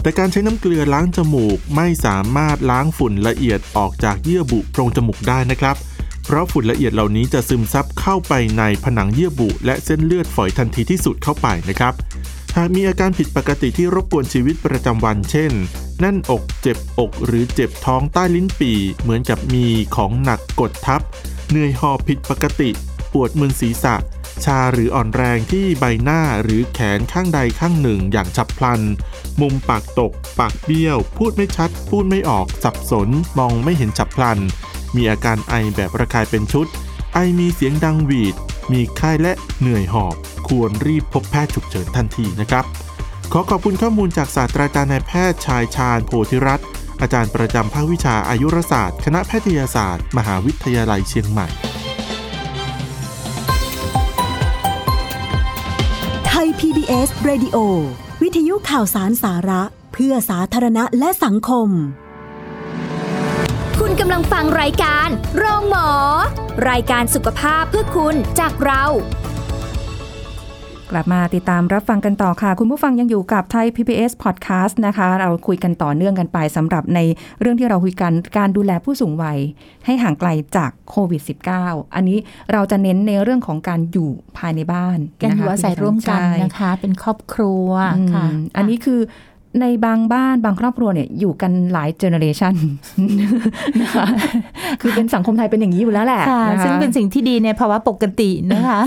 [0.02, 5.76] แต่การใช้น้ำเกลือล้างจมูกไม่สามารถล้างฝุ่นละเอียดออกจากเยื่อบุโพรงจมูกได้นะครับ
[6.30, 11.94] เพราะฝุ่นละเอียดเหล่านี้จะซึมซับเข้าไปในผนังเยื่อบุ และเส้นเลือดฝอยทันทีที่สุดเข้าไปนะครับ
[12.58, 15.52] หากมีอาการผิดปกติที่รบกวนชีวิตประจำวัน เช่น
[16.00, 19.66] แน่นอกเจ็บอก หรือเจ็บท้องใต้ลิ้นปี่ เหมือนกับมี
[19.96, 21.02] ของหนักกดทับ
[21.50, 22.70] เหนื่อยหอบผิดปกติ
[23.14, 23.96] ปวดมึนศีรษะ
[24.44, 28.82] ชาหรืออ่อนแรงที่ใบหน้าหรือแขนข้างใดข้างหนึ่งอย่างฉับพลัน
[29.42, 34.40] มุมปากตก ปากเบี้ยว พูดไม่ชัด พูดไม่ออก สับสน มองไม่เห็นฉับพลัน
[34.98, 36.68] มีอาการไอแบบระคายเป็นชุด
[37.14, 38.36] ไอมีเสียงดังหวีด
[38.72, 40.16] มีไข้และเหนื่อยหอบ
[40.48, 42.66] ควรรีบพบแพทย์ฉุกเฉินทันทีนะครับ
[43.32, 46.68] ขอขอบคุณข้อมูลจากศาสตราจารย์นายแพทย์ชายชาญโพธิรัตน์
[47.02, 51.48] อาจารย์ประจำภาควิชาอายุรศาสตร์ คณะแพทยศาสตร์ มหาวิทยาลัยเชียงใหม่
[56.28, 57.58] ไทย PBS Radio
[58.22, 59.62] วิทยุข่าวสารสาระ
[59.94, 61.70] เพื่อสาธารณะและสังคม
[63.82, 65.90] คุณกำลังฟังรายการ โรงหมอ
[66.70, 68.84] รายการสุขภาพเพื่อคุณจากเรา
[70.92, 77.00] กลับมาติดตามรับฟังกันต่อค่ะ คุณผู้ฟังยังอยู่กับไทย PBS Podcast นะคะ เราคุยกันต่อเนื่องกันไปสำหรับใน
[77.42, 79.40] เรื่องที่เราคุยกันการดูแลผู้สูงวัย
[79.86, 81.22] ให้ห่างไกลจากโควิด
[81.60, 82.18] -19 อันนี้
[82.52, 88.26] เราจะเน้นในเรื่องของการอยู่ภายในบ้านการอยู่นะคะอาศัยร่วมกันใช่นะคะ เป็นครอบครัวอืมค่ะ
[88.58, 89.00] อันนี้คือ
[89.62, 92.54] ในบางบ้านบางครอบครัวเนี่ยอยู่กันหลายเจเนอเรชัน
[93.82, 94.06] นะคะ
[94.82, 98.80] คือเป็นสังคมไทยเป็นอย่างนี้อยู่แล้วแหละค่ะนะคะซึ่งเป็นสิ่งที่ดีในภาวะปกตินะคะ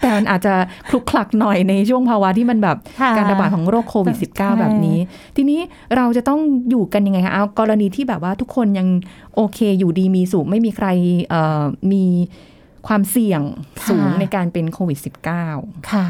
[0.00, 0.54] แต่มันอาจจะ
[0.88, 4.98] คลุกคลักหน่อยในช่วงภาวะที่มันแบบค่ะการระบาดของโรคโควิดใช่ -19 แบบนี้
[5.36, 5.60] ทีนี้
[5.96, 8.88] เราจะต้องอยู่กันยังไงคะเอากรณีที่แบบว่าทุกคนยัง
[9.34, 10.86] โอเคอยู่ดีมีสุขไม่มีใคร
[11.30, 12.04] เอ่อมี
[12.86, 13.42] ความเสี่ยง
[13.88, 14.98] สูงในการเป็นโควิด
[15.44, 16.06] -19 ค่ะ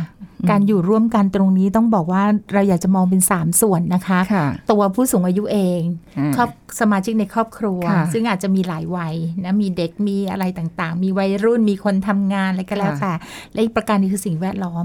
[0.51, 2.23] การอยู่ร่วมกันตรงนี้ต้องบอกว่า
[2.53, 5.81] เราอยากจะมองเป็นสามส่วนนะคะค่ะตัวผู้สูงอายุเอง
[6.19, 6.49] อ่าครอบ
[6.81, 14.85] สมาชิกในครอบครัวค่ะซึ่งอาจจะมีหลายวัยนะมีเด็กมีอะไรต่างๆ มีวัยรุ่นมีคนทำงานอะไรก็แล้วค่ะแต่และอีกประการหนึงคือสิ่งแวดล้อม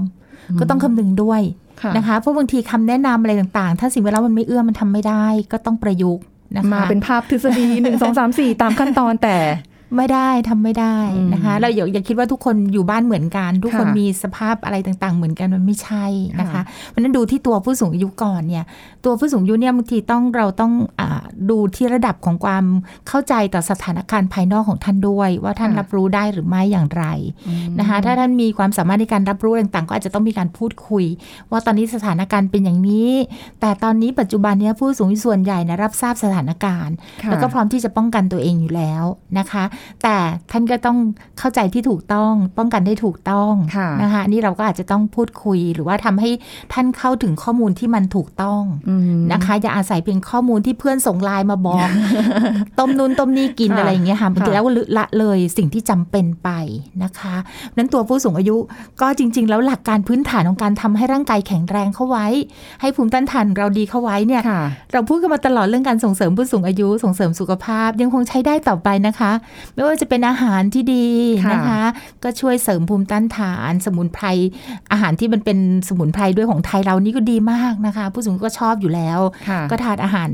[0.60, 1.42] ก็ต้องคำนึงด้วย
[1.82, 6.24] ค่ะนะคะเพราะบางทีคำแนะนำอะไรต่างๆ ถ้าสิ่งแวดล้อมมันไม่เอื้อมันทำไม่ได้ ก็ต้องประยุกต์
[6.56, 9.36] นะคะมาเป็นภาพทฤษฎีหนึ่งสองสามสี่ตามขั้นตอนแต่
[9.96, 16.06] ไม่ได้ทำไม่ได้อืมนะคะ เราอย่าอย่าคิดว่าทุกคนอยู่บ้านเหมือนกัน ทุกคนค่ะมีสภาพอะไรต่าง ๆ เหมือนกันมันไม่ใช่
[16.40, 18.64] นะคะค่ะเพราะฉะนั้นดูที่ตัวผู้สูงอายุก่อนเนี่ย
[19.04, 22.64] ตัวผู้สูงอายุเนี่ยบางทีต้องเราต้องอาดูที่ระดับของความ
[23.08, 27.04] เข้าใจต่อสถานการณ์ภายนอกของท่านด้วย ว่าท่านค่ะรับรู้ได้หรือไม่อย่างไร
[27.78, 31.04] นะคะ ถ้าท่านมีความสามารถในการรับรู้ต่างๆ ก็อาจจะต้องมีการพูดคุย
[31.50, 33.10] ว่าตอนนี้สถานการณ์เป็นอย่างนี้
[33.60, 39.04] แต่ตอนนี้ปัจจุบันเนี้ยผู้สูงอายุส่วนใหญ่นะรับทราบสถานการณ์ค่ะแล้วก็พร้อมที่จะป้องกันตัวเองอยู่แล้ว
[39.38, 39.64] นะคะ
[40.02, 40.16] แต่
[40.50, 40.98] ท่านก็ต้อง
[41.38, 46.30] เข้าใจที่ถูกต้อง ป้องกันได้ถูกต้องค่ะนะคะอันนี่เราก็อาจจะต้องพูดคุยหรือว่าทำให้
[46.72, 51.88] ท่านเข้าถึงข้อมูลที่มันถูกต้องอืมนะคะอย่าอาศัยเพียงข้อมูลที่เพื่อนส่งไลน์มาบอก
[52.78, 54.66] ต้มนูนต้มนี่กินค่ะอะไรอย่างเงี้ยค่ะบางทีค่ะแล้ว
[54.98, 56.48] ละเลยสิ่งที่จำเป็นไป
[57.02, 57.34] นะคะ
[57.76, 58.56] นั้นตัวผู้สูงอายุ
[59.00, 62.26] ก็จริง ๆ แล้วหลักการพื้นฐานของการทำให้ร่างกายแข็งแรงเข้าไว้
[62.80, 64.62] ให้ภูมิต้านทานเราดีเข้าไว้เนี่ยค่ะ
[64.92, 69.32] เราพูดกันมาตลอดเรื่องการส่งเสริมผู้สูงอายุส่งเสริมสุขภาพยังคงใช้ได้ต่อไปนะคะ
[69.74, 71.08] ไม่ว่าจะเป็นอาหารที่ดี
[71.44, 71.82] ค่ะนะคะ
[72.24, 74.26] ก็ช่วยเสริมภูมิต้านทาน สมุนไพร
[74.92, 80.30] อาหารที่มันเป็นสมุนไพรด้วยของไทยเรานี่ก็ดีมากนะคะ ผู้สูงอายุก็ชอบอยู่แล้วค่ะก็ทานอาหาร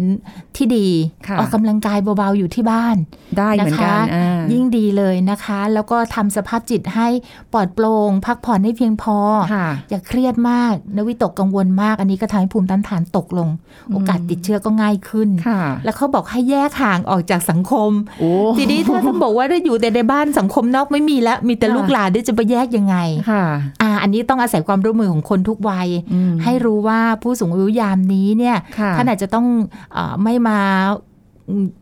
[0.56, 0.88] ที่ดี
[1.28, 2.96] ค่ะออกกำลังกายเบาๆอยู่ที่บ้าน
[3.38, 7.08] ได้เหมือนกันนะคะอ่ายิ่งดีเลยนะคะ แล้วก็ทำสภาพจิตให้
[7.52, 9.18] ปลอดโปร่งพักผ่อนให้เพียงพอ
[9.54, 13.48] ค่ะอย่าเครียดมากนวิตกกังวลมาก อันนี้ก็ทำให้ภูมิต้านทานตกลง
[13.92, 17.90] โอกาสติดเชื้อก็ง่ายขึ้นค่ะแล้วเขาบอกให้แยกห่างออกจากสังคม
[18.20, 22.96] โอ้ทีนี้ถ้าต้องบอกว่าถ้าอยู่แต่ในบ้านสังคมนอกไม่มีแล้ว มีแต่ค่ะลูกหลานได้จะไปแยกยังไง
[23.30, 23.44] ค่ะ
[23.82, 29.46] อ่า อันนี้ต้องอาศัยความร่วมมือของคนทุกวัยอืมให้รู้ว่าผู้สูงอายุยามนี้เนี่ยค่ะท่านอาจจะต้อง
[29.92, 31.11] เออไม่มาอืม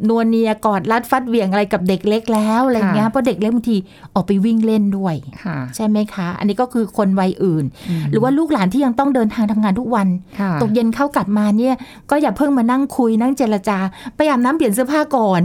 [0.08, 3.76] นวลเนียกอดรัดฟัดเหวี่ยงอะไรกับเด็กเล็กแล้วอะไรเงี้ยเพราะเด็กเล็กบางที
[4.14, 7.64] ออกไปวิ่งเล่นด้วยค่ะใช่ไหมคะ อันนี้ก็คือคนวัยอื่น
[8.10, 10.08] หรือว่าลูกหลานที่ยังต้องเดินทางทำงานทุกวัน
[10.40, 11.74] ค่ะตกเย็นเข้ากลับมาเนี่ย
[12.10, 13.78] ก็อย่าเพิ่งมานั่งคุยนั่งเจรจา
[14.16, 15.40] ไปอาบน้ำเปลี่ยนเสื้อผ้าก่อน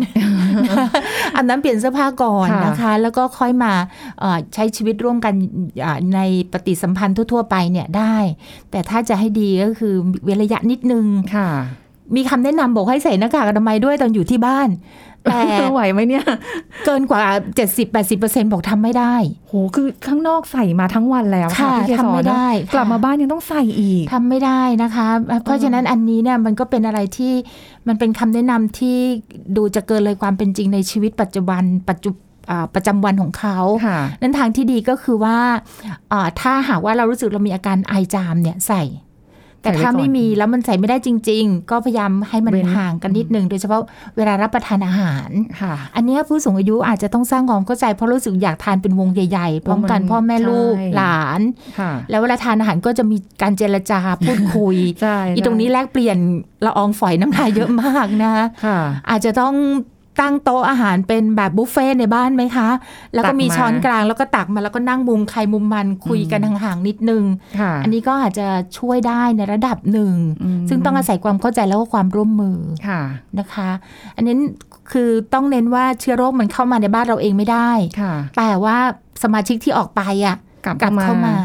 [1.36, 3.74] อาบน้ำเปลี่ยนเสื้อผ้าก่อนค่ะนะคะ แล้วก็ค่อยมา
[4.20, 5.34] เอ่อใช้ชีวิตร่วมกัน
[5.86, 6.20] อ่าใน
[6.52, 8.18] ปฏิสัมพันธ์ทั่ว ๆ ไปเนี่ยได้
[8.72, 11.50] แต่ถ้าจะให้ดีก็คือเว้นระยะนิดนึงค่ะ
[12.16, 14.70] มีคำแนะนำบอกให้ใส่หน้ากากอนามัยด้วยตอนอยู่ที่บ้าน
[15.58, 16.26] แต่ไหวไหมเนี่ย
[16.86, 17.22] เกินกว่า
[17.84, 19.16] 70-80%บอกทำไม่ได้
[19.48, 25.08] โหคือข้างนอกใส่มาทั้งวันแล้วค่ะค่ะพี่เกสรทำไม่ได้นะกลับค่ะมาบ้านยังต้องใส่อีกทำไม่ได้นะคะ
[25.44, 27.34] เพราะฉะนั้นอันนี้เนี่ยมันก็เป็นอะไรที่
[27.88, 28.98] มันเป็นคำแนะนำที่
[29.58, 32.10] ดูจะเกินเลยความเป็นจริงในชีวิตปัจจุบันปัจจุ
[32.50, 35.38] อ่าประจำวันของเขาค่ะนั้นทางที่ดีก็คือว่า
[36.12, 38.84] อ่าถ้าหากว่าเรารู้สึกเรามีอาการไอจามเนี่ยใส่
[39.66, 43.82] แต่ใส่ไว้ถ้าไม่ก่อนมีแล้วมันใส่ไม่ได้จริง ๆ ก็พยายามให้มันเว้นห่างกันนิดนึงโดยเฉพาะ
[44.18, 45.30] เวลารับประทานอาหาร
[45.62, 51.42] ค่ะ อันเนี้ยผู้สูงอายุอาจจะต้องสร้างความเข้าใจเพราะรู้สึกอยากทานเป็นวงใหญ่ๆพร้อมกันมันพ่อแม่ลูกใช่หลาน
[51.80, 56.18] ค่ะแล้วเวลาทานอาหารก็จะมีการเจรจาพูดคุยใช่อีตรงนี้แลกเปลี่ยน
[56.66, 58.34] ละอองฝอยน้ำลายเยอะมากนะ
[58.66, 59.56] ค่ะอาจจะต้อง
[60.22, 62.70] ตั้งโต๊ะอาหารเป็นแบบบุฟเฟ่ต์ในบ้านไหมคะ
[63.14, 67.24] แล้วตัก็กมีมาช้อนกลางแล้วก็ตักมาแล้วก็นั่งมุมใครมุมมันคุยกันห่างๆนิดนึง
[67.60, 68.48] ค่ะอันนี้ก็อาจจะ
[68.78, 73.02] ช่วยได้ในระดับหนึ่งอืมซึ่งต้องอาศัยความเข้าใจแล้วก็ความร่วมมือค่ะ
[73.40, 73.70] นะคะ
[74.16, 74.36] อันนี้
[74.92, 77.70] คือต้องเน้นว่าเชื้อโรคมันเข้ามาในบ้านเราเองไม่ได้
[78.02, 78.78] ค่ะแต่ว่า
[79.24, 81.36] สมาชิกที่ออกไปอะกลับกลับเข้ามา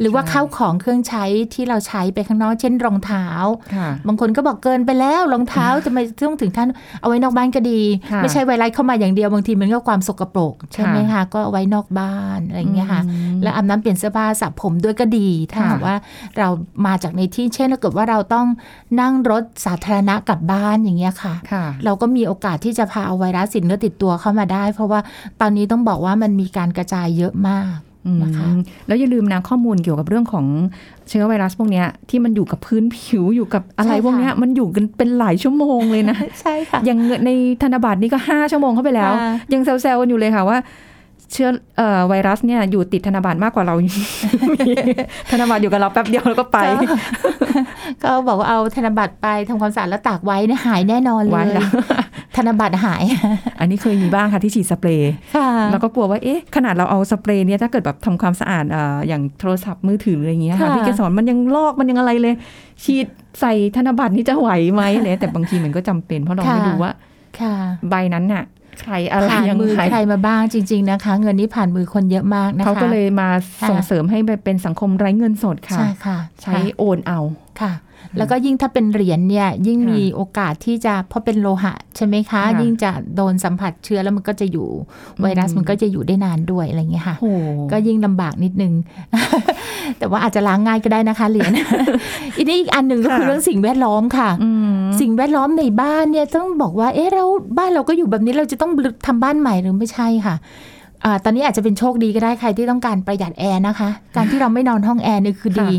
[0.00, 3.26] หรือว่าใช่เข้าของเครื่องใช้ที่เราใช้ไปข้างนอกเช่นรองเท้า
[3.74, 6.68] ค่ะบางคนก็บอกเกินไปแล้วรองเท้าจะไม่ต้องถึงท่าน
[7.00, 7.80] เอาไว้นอกบ้านก็ดี
[8.12, 15.96] ค่ะไม่ใช่ไวรัสเข้ามาอย่างเดียวบางทีมันก็ความสกปรกใช่ไหมค่ะคะก็เอาไว้นอกบ้านอะไรอย่างเงี้ยค่ะอืมแล้วอาบน้ำเปลี่ยนเสื้อผ้าสระผมด้วยก็ดี ถ้าค่ะหากว่า
[16.38, 16.48] เรา
[16.86, 18.46] มาจากในที่เช่นถ้าเกิดว่าเราต้อง
[19.00, 25.00] นั่งรถสาธารณะกลับบ้านอย่างเงี้ยค่ะค่ะ เราก็มีโอกาสที่จะพาเอาไวรัสสินเนื้อติดตัวเข้ามาได้ เพราะว่า
[25.40, 27.87] ตอนนี้ต้องบอกว่ามันมีการกระจายเยอะมากอืม
[28.22, 28.46] นะคะ
[28.86, 30.46] แล้วอย่าลืมนะข้อมูลเกี่ยวกับเรื่องของ
[31.08, 37.30] เชื้อไวรัสพวกเนี้ยที่มันอยู่กับพื้นผิวอยู่กับอะไรใช่ค่ะพวกเนี้ยมันอยู่กันเป็นหลายชั่วโมงเลยนะใช่ค่ะอย่างเงินใน
[37.62, 40.58] ธนบัตรนี่ก็ห้าชั่วโมงเข้าไปแล้วค่ะยังแซวๆกันอยู่เลยค่ะว่า
[41.32, 43.90] เชื้อเอ่อไวรัสเนี่ยอยู่ติดธนบัตรมากกว่าเรามี
[45.30, 46.86] ธนบัตรอยู่กับเราแป๊บเดียวแล้วก็ไป ก็
[48.04, 51.68] ก็บอกว่าเอาธนบัตรไปทำความสะอาดแล้วตากไว้เนี่ยหายแน่นอนเลไว้ยแล้ว
[52.38, 53.02] ธนบัตรหาย
[53.60, 62.34] อันนี้เคยมีบ้างค่ะที่ฉีดสเปรย์ค่ะแล้วก็กลัวว่าเอ๊ะขนาดเราเอาสเปรย์เนี่ยถ้าเกิดแบบทำความสะอาดเอ่ออย่างโทรศัพท์มือถืออะไรอย่างเงี้ยค่ะค่ะพี่เกสรมันยังลอกมันยังอะไรเลย
[62.84, 63.06] ฉีด
[63.40, 66.92] ใส่ธนบัตรนี่จะไหวไหมเลยแต่บางทีมันก็จำเป็น เพราะเราไม่รู้ว่า
[67.40, 67.54] ค่ะ
[67.90, 68.44] ใบนั้นน่ะ
[68.82, 73.28] ใครอะไรผ่านยังมือไงใครมาบ้างจริง ๆนะคะ เงินนี้ผ่านมือคนเยอะมากนะคะเขาก็เลยมา
[73.60, 77.20] ค่ะส่งเสริมให้เป็นสังคมไร้เงินสดค่ะ ใช่ค่ะ ใช้โอนเอา
[77.60, 77.72] ค่ะ
[78.18, 84.68] แล้วก็ยิ่งถ้าเป็นเหรียญเนี่ยยิ่งค่ะมีโอกาสที่จะเพราะเป็นโลหะใช่ไหมคะค่ะยิ่งจะโดนสัมผัสเชื้อแล้วมันก็จะอยู่
[85.20, 87.32] ไวรัสอืมมันก็จะอยู่ได้นานด้วยอะไรอย่างเงี้ยค่ะโอ้
[87.72, 88.72] ก็ยิ่งลำบากนิดนึง
[89.98, 91.52] แต่ว่าอาจจะล้างง่ายก็ได้นะคะเหรียญ
[92.36, 97.24] อีกนี้อีกอันหนึ่งก็คือเรื่องสิ่งแวดล้อมค่ะอืมสิ่งแวดล้อมในบ้านเนี่ยต้องบอกว่าเอ๊ะเรา
[97.58, 98.72] บ้านเราก็อยู่แบบนี้เราจะต้อง
[99.06, 100.77] ทำบ้านใหม่หรือไม่ใช่ค่ะอ่า
[101.24, 105.70] ตอนนี้อาจจะเป็นโชคดีก็ได้ใครที่ต้องการประหยัดแอร์นะคะ การที่เราไม่นอนห้องแอร์นี่คือดี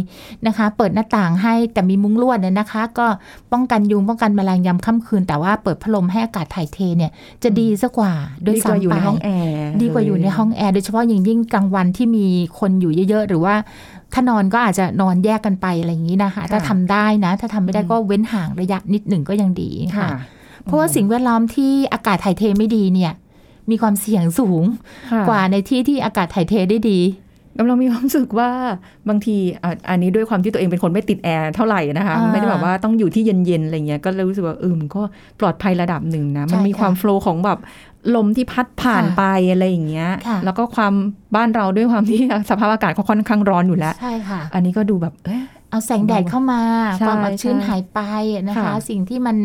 [0.47, 3.07] นะคะ เปิดหน้าต่างให้แต่มีมุ้งลวดเนี่ยนะคะ ก็
[3.51, 7.11] ป้องกันยุงป้องกันแมลงยามค่ำคืน แต่ว่าเปิดพัดลมให้อากาศถ่ายเทเนี่ย
[7.43, 8.13] จะดีซะกว่า
[8.45, 12.25] ด้วยดีกว่าซ้ำอยู่ไปในห้องแอร์ดีกว่าอยู่ในห้องแอร์โดยเฉพาะอย่างยิ่งกลางวันที่มี
[12.59, 13.55] คนอยู่เยอะๆ หรือว่า
[14.13, 20.19] ถ้านอนก็อาจจะนอนแยกกันไปอะไรอย่างนี้นะคะ ถ้าทำได้นะ ถ้าทำไม่ได้ก็เว้นห่างระยะนิดหนึ่งก็ยังดีค่ะค่ะ
[20.63, 23.13] เพราะว่าสิ่งแวดล้อมที่อากาศถ่ายเทไม่ดีเนี่ย
[23.71, 24.63] มีความเสี่ยงสูง
[25.11, 26.99] ค่ะกว่าในที่ที่อากาศถ่ายเทได้ดี
[27.57, 28.49] กำลังมีความรู้สึกว่า
[29.09, 35.01] บางทีอะอันนี้ด้วยความที่ตัวเองเป็นคนไม่ติดแอร์เท่าไหร่นะคะอ่าไม่ได้แบบว่าต้องอยู่ที่เย็นๆอะไรเงี้ยก็เลยรู้สึกว่าเออมันก็
[35.39, 37.59] ปลอดภัยระดับหนึ่งนะใช่มันมีค่ะความโฟล์ของแบบ
[38.15, 40.93] ลมที่พัดผ่านค่ะไปอะไรอย่างเงี้ยค่ะแล้วก็ความ
[41.35, 46.61] บ้านเราด้วยความที่สภาพอากาศเขาค่อนข้างร้อนอยู่แล้วใช่ค่ะอันนี้ก็ดูแบบเอ๊ะ เอาแสงแดดเข้ามา
[46.99, 47.99] ใช่ความอับชื้นใช่หายไป
[48.47, 49.37] นะคะค่ะสิ่งที่มัน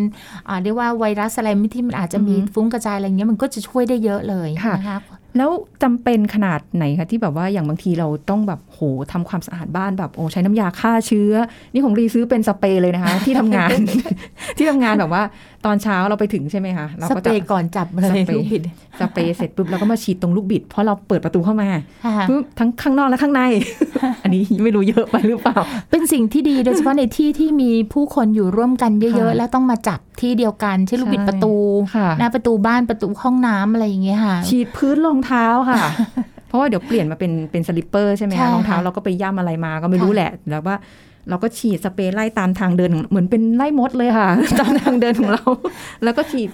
[0.49, 4.99] อ่าเรียกว่าไวรัสอะไรที่มันอาจจะมีอือฮึฟุ้งกระจายอะไรเงี้ยมันก็จะช่วยได้เยอะเลยค่ะนะคะ
[5.37, 5.51] แล้ว
[5.83, 8.81] จำเป็นขนาดไหนคะที่แบบว่าอย่างบางทีเราต้องแบบโห
[9.13, 11.33] ทำความสะอาดบ้านแบบโอ้ใช้น้ำยาฆ่าเชื้อ
[11.73, 13.77] นี่ของรีซื้อเป็นสเปรย์เลยนะคะ ที่ทำงาน
[14.57, 15.23] ที่ทำงานแบบว่า
[15.67, 18.63] ตอนเช้าเราไปถึงใช่ไหมคะเราสก็เปรจะย์ก่อนจับเลสยเปรย์ลูกบิด
[19.01, 21.69] สเปรย์เสร็จปุ๊บเราก็มาฉีดตรงลูกบิด เพราะเราเปิดประตูเข้ามา
[22.05, 23.43] ค่ะปุ๊บทั้งข้างนอกและข้างใน
[24.25, 25.57] อันนี้ไม่รู้เยอะไปหรือเปล่า
[25.91, 31.55] เป็นสิ่งที่ดีโดยเฉพาะในที่ที่มีผู้คนอยู่ร่วมกันเยอะค่ะๆแล้วต้องมาจับที่เดียวกันเช่นลูกบิดใช่ประตู
[31.97, 35.77] ค่ะหน้าประตูบ้านประตูห้องน้ำอะไรอย่างเงี้ยค่ะ ฉีดพื้นรองเท้าค่ะ
[36.49, 40.77] เพราะว่าเดี๋ยวเปลี่ยนมาเป็นเป็น slipper ใช่ไหมใช่คะค่ะรองเท้าเราก็ไปย่ำอะไรมาก็ไม่รู้ค่ะแหละแล้วว่า
[41.29, 44.29] เราก็ฉีดสเปรย์ไล่ตามทางเดินเหมือนเป็นไล่มดเลยค่ะ
[44.61, 45.45] ตามทางเดินของเรา
[46.05, 46.49] แล้วก็ฉีด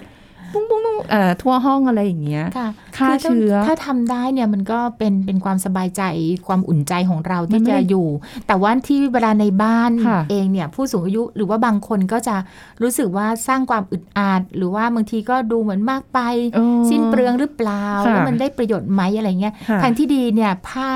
[0.53, 0.97] ปุ้งปุ้งปุ้ง
[1.41, 2.67] ทั่วห้องอะไรอย่างเงี้ยค่ะ
[3.01, 6.01] ฆ่าคือถ้เชื้อ ถ้าทำได้เนี่ยมันก็เป็นเป็นความสบายใจ
[6.47, 8.07] ความอุ่นใจของเรามัที่นไม่จะได้อยู่
[8.47, 12.35] แต่ว่าที่เวลาในบ้านค่ะเองเนี่ยผู้สูงอายุหรือว่าบางคนก็จะ
[12.81, 16.19] รู้สึกว่าสร้างความอึดอัดหรือว่าบางทีก็ดูเหมือนมากไป
[16.55, 20.91] เออสิ้นเปลืองหรือเปล่าค่ะแล้วมันได้ประโยชน์ไหมอะไรเงี้ยค่ะทางที่ดีเนี่ยผ้า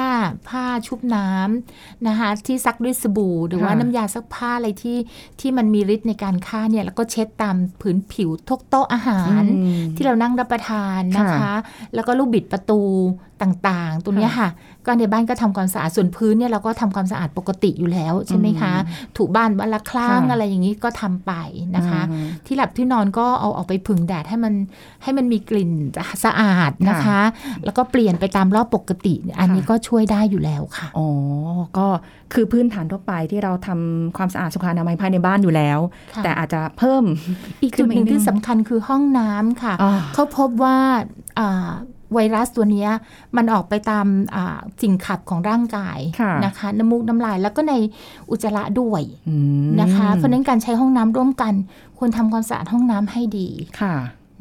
[0.50, 4.98] ผ้าชุบน้ำนะคะที่ซักด้วยสบู่ หรือว่าค่ะน้ำยาซักผ้าอะไรที่
[5.40, 11.54] ที่มันมีฤทธิ์ในการฆ่าเนี่ยแล้วก็เช็ดตามผืนผิวทุกโต๊ะอาหารอืมที่เรานั่งรับประทานนะคะค่ะ
[11.96, 12.82] แล้วก็ลูกบิดประตู
[13.42, 14.50] ต่างๆ ตรงเนี้ยค่ะ
[14.86, 18.74] ก็ในบ้านก็ทำความสะอาดส่วนพื้นเนี่ยเราก็ทำความสะอาดปกติอยู่แล้วใช่ไหมคะ
[19.18, 21.32] ถูบ้านวันละครั้งค่ะอะไรอย่างนี้ก็ทำไป
[21.76, 24.54] นะคะอืมที่หลับที่นอนก็เอาออกไปผึ่งแดดให้มัน
[25.04, 25.72] ให้มันมีกลิ่น
[26.26, 27.22] สะอาดนะคะค่ะ
[27.66, 31.08] แล้วก็เปลี่ยนไปตามรอบปกติ อันนี้ก็ช่วยได้อยู่แล้วค่ะอ๋อ
[31.78, 31.88] ก็
[32.34, 35.80] คือพื้นฐานทั่วไปที่เราทำความสะอาดสุขอนามัยภายในบ้านอยู่แล้ว
[36.14, 37.04] ค่ะแต่อาจจะเพิ่ม
[37.64, 41.25] อีกจุดหนึ่งที่สำคัญคือห้องน้ำค่ะอ่าเขาพบว่าอ่า
[42.14, 42.90] ไวรัสตัวเนี้ย
[43.38, 47.74] มันออกไปตามอ่าสิ่งขับของร่างกายค่ะนะคะน้ำมูกน้ำลายแล้วก็ใน
[48.30, 51.54] อุจจาระด้วยอืมนะคะ เพราะฉะนั้นการใช้ห้องน้ำร่วมกัน
[51.98, 53.48] ควรทำความสะอาดห้องน้ำให้ดี
[53.82, 53.96] ค่ะ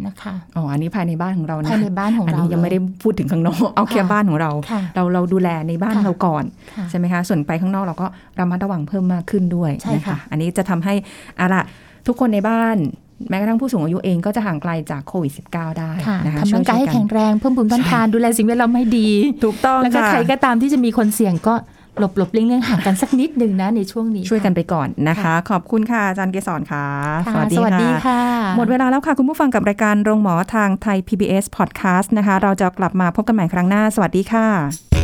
[0.07, 6.45] นะคะอ๋ออันนี้ภายในบ้านของเรานะภายในบ้านของอันเรานี้ยังไม่ได้พูดถึงข้างนอกเอาแค่ค่ะบ้านของเราค่ะเราเราดูแลในบ้านค่ะเราก่อน
[6.77, 8.07] ค่ะใช่ไหมคะส่วนไปข้างนอกเราก็
[8.39, 10.95] ระมัดระวังเพิ่มมากขึ้นด้วยใช่นะค่ะคะอันนี้จะทำให้
[11.41, 11.63] อะล่ะ
[12.07, 12.77] ทุกคนในบ้าน
[13.31, 19.09] แม้กระทั่งผู้สูงอายุเองก็จะห่างไกลจากโควิด -19 ได้ค่ะนะคะทำร่างกายให้ช่วแข็งแรงเพิ่มภูมิต้านทานดูแลสิ่งแวดล้อมให้ดี
[19.45, 21.55] ถูกต้องแล้วก็ค่ะใครก็ตามที่จะมีคนเสี่ยงก็
[21.99, 26.87] หลบหลบเลี่ยงเลี่ยงห่างกันสักนิดหนึ่งนะในช่วงนี้ ช่วยกันไปก่อนนะคะค่ะขอบคุณค่ะอาจารย์เกษรค่ะ
[27.27, 28.21] ค่ะ สวัสดีค่ะ
[28.57, 35.04] หมดเวลาแล้วค่ะ คุณผู้ฟังกับรายการโรงหมอทางไทย PBS Podcast นะคะ เราจะกลับมาพบกันใหม่ครั้งหน้า สวัสดีค่ะ